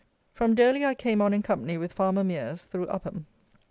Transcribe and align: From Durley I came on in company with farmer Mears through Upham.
From 0.33 0.55
Durley 0.55 0.83
I 0.83 0.95
came 0.95 1.21
on 1.21 1.31
in 1.31 1.43
company 1.43 1.77
with 1.77 1.93
farmer 1.93 2.23
Mears 2.23 2.63
through 2.63 2.87
Upham. 2.87 3.27